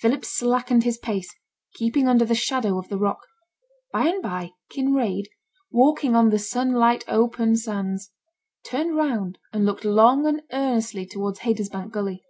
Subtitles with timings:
[0.00, 1.34] Philip slackened his pace,
[1.76, 3.22] keeping under the shadow of the rock.
[3.90, 5.30] By and by Kinraid,
[5.70, 8.10] walking on the sunlight open sands,
[8.66, 12.22] turned round and looked long and earnestly towards Haytersbank gully.